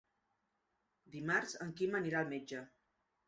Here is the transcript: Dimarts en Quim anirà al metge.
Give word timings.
Dimarts 1.17 1.53
en 1.65 1.73
Quim 1.81 1.99
anirà 2.01 2.21
al 2.23 2.33
metge. 2.35 2.63